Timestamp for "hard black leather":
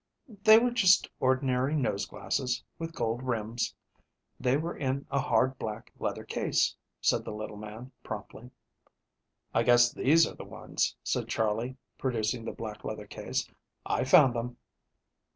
5.19-6.23